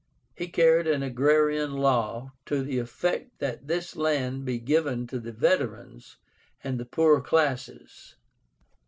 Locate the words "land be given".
3.95-5.05